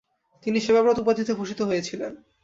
[0.45, 2.11] তিনি 'সেবাব্রত' উপাধিতে ভূষিত হয়েছিলেন।